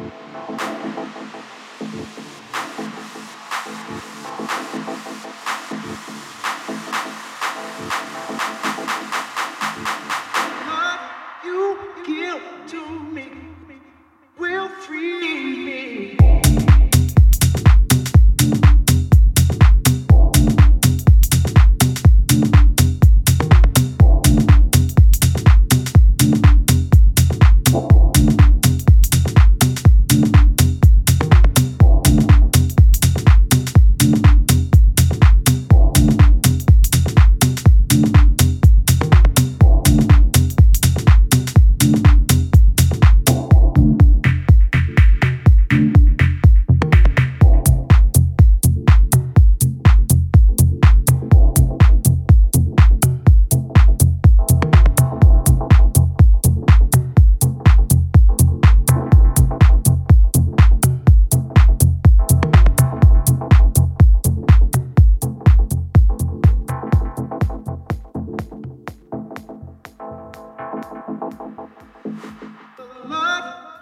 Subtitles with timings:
[0.00, 0.29] love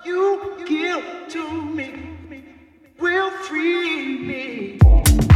[0.04, 2.44] you give to me
[2.98, 5.27] will free me.